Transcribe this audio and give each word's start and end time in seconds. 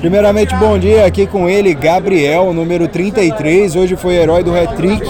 Primeiramente, 0.00 0.54
bom 0.56 0.78
dia 0.78 1.04
aqui 1.04 1.26
com 1.26 1.48
ele, 1.48 1.74
Gabriel, 1.74 2.52
número 2.52 2.86
33. 2.86 3.74
Hoje 3.74 3.96
foi 3.96 4.14
herói 4.14 4.42
do 4.42 4.54
hat-trick, 4.54 5.02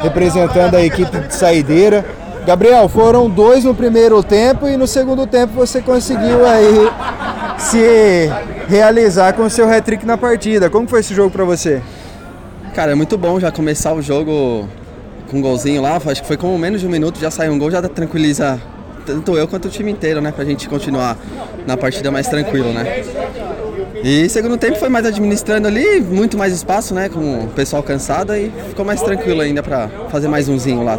representando 0.00 0.76
a 0.76 0.84
equipe 0.84 1.18
de 1.18 1.34
saideira. 1.34 2.04
Gabriel, 2.46 2.88
foram 2.88 3.28
dois 3.28 3.64
no 3.64 3.74
primeiro 3.74 4.22
tempo 4.22 4.68
e 4.68 4.76
no 4.76 4.86
segundo 4.86 5.26
tempo 5.26 5.52
você 5.54 5.80
conseguiu 5.80 6.46
aí 6.46 6.90
se 7.58 8.30
realizar 8.68 9.32
com 9.32 9.42
o 9.42 9.50
seu 9.50 9.68
hat-trick 9.68 10.06
na 10.06 10.16
partida. 10.16 10.70
Como 10.70 10.86
foi 10.88 11.00
esse 11.00 11.12
jogo 11.12 11.30
para 11.30 11.44
você? 11.44 11.82
Cara, 12.72 12.92
é 12.92 12.94
muito 12.94 13.18
bom 13.18 13.40
já 13.40 13.50
começar 13.50 13.94
o 13.94 14.00
jogo 14.00 14.68
com 15.28 15.38
um 15.38 15.40
golzinho 15.40 15.82
lá. 15.82 15.96
Acho 15.96 16.22
que 16.22 16.28
foi 16.28 16.36
com 16.36 16.56
menos 16.56 16.80
de 16.80 16.86
um 16.86 16.90
minuto, 16.90 17.18
já 17.18 17.30
saiu 17.30 17.52
um 17.52 17.58
gol, 17.58 17.70
já 17.70 17.82
tranquiliza 17.82 18.60
tanto 19.04 19.36
eu 19.36 19.46
quanto 19.48 19.66
o 19.66 19.70
time 19.70 19.90
inteiro, 19.90 20.20
né? 20.20 20.32
Pra 20.32 20.44
gente 20.44 20.68
continuar 20.68 21.16
na 21.66 21.76
partida 21.76 22.10
mais 22.10 22.28
tranquilo, 22.28 22.72
né? 22.72 23.02
E 24.02 24.28
segundo 24.28 24.56
tempo 24.56 24.78
foi 24.78 24.88
mais 24.88 25.06
administrando 25.06 25.66
ali, 25.66 26.00
muito 26.00 26.36
mais 26.36 26.52
espaço, 26.52 26.94
né? 26.94 27.08
Com 27.08 27.44
o 27.44 27.48
pessoal 27.48 27.82
cansado 27.82 28.34
e 28.34 28.52
ficou 28.68 28.84
mais 28.84 29.00
tranquilo 29.02 29.40
ainda 29.40 29.62
pra 29.62 29.88
fazer 30.10 30.28
mais 30.28 30.48
umzinho 30.48 30.82
lá. 30.84 30.98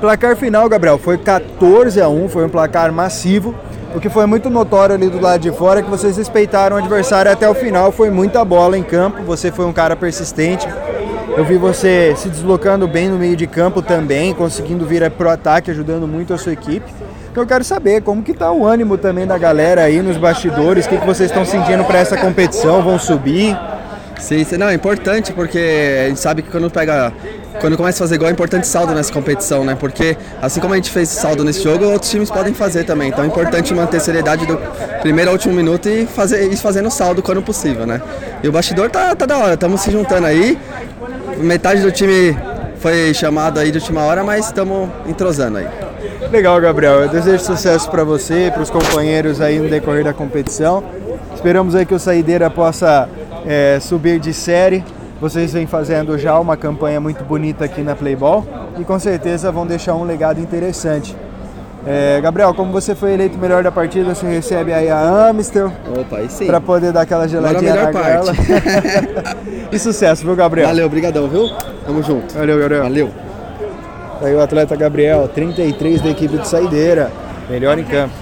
Placar 0.00 0.36
final, 0.36 0.68
Gabriel, 0.68 0.98
foi 0.98 1.18
14 1.18 2.00
a 2.00 2.08
1, 2.08 2.28
foi 2.28 2.44
um 2.44 2.48
placar 2.48 2.92
massivo. 2.92 3.54
O 3.94 4.00
que 4.00 4.10
foi 4.10 4.26
muito 4.26 4.50
notório 4.50 4.94
ali 4.94 5.08
do 5.08 5.20
lado 5.20 5.40
de 5.40 5.50
fora 5.50 5.80
é 5.80 5.82
que 5.82 5.88
vocês 5.88 6.16
respeitaram 6.18 6.76
o 6.76 6.78
adversário 6.78 7.30
até 7.30 7.48
o 7.48 7.54
final, 7.54 7.90
foi 7.90 8.10
muita 8.10 8.44
bola 8.44 8.76
em 8.76 8.82
campo, 8.82 9.22
você 9.22 9.50
foi 9.50 9.64
um 9.64 9.72
cara 9.72 9.96
persistente. 9.96 10.68
Eu 11.36 11.44
vi 11.44 11.56
você 11.56 12.14
se 12.16 12.28
deslocando 12.28 12.86
bem 12.86 13.08
no 13.08 13.18
meio 13.18 13.36
de 13.36 13.46
campo 13.46 13.80
também, 13.80 14.34
conseguindo 14.34 14.84
vir 14.84 15.10
pro 15.10 15.30
ataque, 15.30 15.70
ajudando 15.70 16.06
muito 16.06 16.34
a 16.34 16.38
sua 16.38 16.52
equipe. 16.52 16.92
Então 17.36 17.44
eu 17.44 17.48
quero 17.48 17.64
saber 17.64 18.00
como 18.00 18.22
que 18.22 18.32
tá 18.32 18.50
o 18.50 18.64
ânimo 18.64 18.96
também 18.96 19.26
da 19.26 19.36
galera 19.36 19.82
aí 19.82 20.00
nos 20.00 20.16
bastidores, 20.16 20.86
o 20.86 20.88
que, 20.88 20.96
que 20.96 21.04
vocês 21.04 21.28
estão 21.30 21.44
sentindo 21.44 21.84
para 21.84 21.98
essa 21.98 22.16
competição, 22.16 22.82
vão 22.82 22.98
subir? 22.98 23.54
Sim, 24.18 24.42
não, 24.58 24.70
é 24.70 24.74
importante 24.74 25.34
porque 25.34 25.58
a 26.06 26.08
gente 26.08 26.18
sabe 26.18 26.40
que 26.40 26.50
quando 26.50 26.70
pega. 26.70 27.12
Quando 27.60 27.76
começa 27.76 28.02
a 28.02 28.06
fazer 28.06 28.16
gol 28.16 28.28
é 28.28 28.30
importante 28.30 28.66
saldo 28.66 28.94
nessa 28.94 29.12
competição, 29.12 29.66
né? 29.66 29.76
Porque 29.78 30.16
assim 30.40 30.60
como 30.60 30.72
a 30.72 30.76
gente 30.76 30.90
fez 30.90 31.10
saldo 31.10 31.44
nesse 31.44 31.62
jogo, 31.62 31.84
outros 31.84 32.10
times 32.10 32.30
podem 32.30 32.54
fazer 32.54 32.84
também. 32.84 33.10
Então 33.10 33.22
é 33.22 33.26
importante 33.26 33.74
manter 33.74 33.98
a 33.98 34.00
seriedade 34.00 34.46
do 34.46 34.56
primeiro 35.02 35.28
ao 35.28 35.34
último 35.34 35.52
minuto 35.52 35.90
e 35.90 36.06
fazer 36.06 36.50
ir 36.50 36.56
fazendo 36.56 36.90
saldo 36.90 37.22
quando 37.22 37.42
possível, 37.42 37.84
né? 37.84 38.00
E 38.42 38.48
o 38.48 38.52
bastidor 38.52 38.88
tá, 38.88 39.14
tá 39.14 39.26
da 39.26 39.36
hora, 39.36 39.52
estamos 39.52 39.82
se 39.82 39.90
juntando 39.90 40.26
aí. 40.26 40.58
Metade 41.36 41.82
do 41.82 41.92
time 41.92 42.34
foi 42.78 43.12
chamado 43.12 43.60
aí 43.60 43.70
de 43.70 43.76
última 43.76 44.04
hora, 44.04 44.24
mas 44.24 44.46
estamos 44.46 44.88
entrosando 45.06 45.58
aí. 45.58 45.85
Legal, 46.30 46.60
Gabriel. 46.60 47.02
Eu 47.02 47.08
desejo 47.08 47.42
sucesso 47.44 47.90
para 47.90 48.04
você, 48.04 48.50
para 48.52 48.62
os 48.62 48.70
companheiros 48.70 49.40
aí 49.40 49.58
no 49.58 49.68
decorrer 49.68 50.04
da 50.04 50.12
competição. 50.12 50.82
Esperamos 51.34 51.74
aí 51.74 51.86
que 51.86 51.94
o 51.94 51.98
Saideira 51.98 52.50
possa 52.50 53.08
é, 53.46 53.78
subir 53.80 54.18
de 54.18 54.32
série. 54.32 54.84
Vocês 55.20 55.52
vêm 55.52 55.66
fazendo 55.66 56.18
já 56.18 56.38
uma 56.38 56.56
campanha 56.56 57.00
muito 57.00 57.24
bonita 57.24 57.64
aqui 57.64 57.80
na 57.80 57.94
Playball 57.94 58.44
e 58.78 58.84
com 58.84 58.98
certeza 58.98 59.50
vão 59.50 59.66
deixar 59.66 59.94
um 59.94 60.04
legado 60.04 60.40
interessante. 60.40 61.16
É, 61.86 62.20
Gabriel, 62.20 62.52
como 62.52 62.72
você 62.72 62.96
foi 62.96 63.12
eleito 63.12 63.38
melhor 63.38 63.62
da 63.62 63.70
partida, 63.70 64.12
você 64.12 64.26
recebe 64.26 64.72
aí 64.72 64.90
a 64.90 65.28
Amistel 65.28 65.72
para 66.44 66.60
poder 66.60 66.92
dar 66.92 67.02
aquela 67.02 67.28
geladinha 67.28 67.74
na 67.76 67.92
parte. 67.92 68.30
e 69.70 69.78
sucesso, 69.78 70.24
viu, 70.24 70.34
Gabriel? 70.34 70.66
Valeu, 70.66 70.86
obrigadão, 70.86 71.28
viu? 71.28 71.48
Tamo 71.86 72.02
junto. 72.02 72.34
Valeu, 72.34 72.58
Gabriel. 72.58 72.82
Valeu. 72.82 73.25
Aí 74.20 74.34
o 74.34 74.40
atleta 74.40 74.74
Gabriel, 74.76 75.28
33 75.28 76.00
da 76.00 76.10
equipe 76.10 76.38
de 76.38 76.48
saideira, 76.48 77.10
melhor 77.50 77.78
em 77.78 77.84
campo. 77.84 78.14